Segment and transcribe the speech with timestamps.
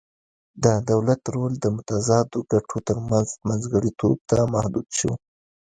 [0.63, 5.11] د دولت رول د متضادو ګټو ترمنځ منځګړیتوب ته محدود شو